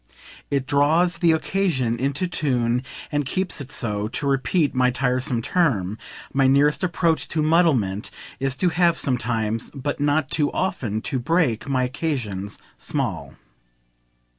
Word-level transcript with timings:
It 0.49 0.65
draws 0.65 1.19
the 1.19 1.31
"occasion" 1.31 1.99
into 1.99 2.27
tune 2.27 2.83
and 3.11 3.23
keeps 3.23 3.61
it 3.61 3.71
so, 3.71 4.07
to 4.07 4.25
repeat 4.25 4.73
my 4.73 4.89
tiresome 4.89 5.43
term; 5.43 5.95
my 6.33 6.47
nearest 6.47 6.83
approach 6.83 7.27
to 7.27 7.43
muddlement 7.43 8.09
is 8.39 8.55
to 8.55 8.69
have 8.69 8.97
sometimes 8.97 9.69
but 9.75 9.99
not 9.99 10.31
too 10.31 10.51
often 10.53 11.03
to 11.03 11.19
break 11.19 11.69
my 11.69 11.83
occasions 11.83 12.57
small. 12.79 13.35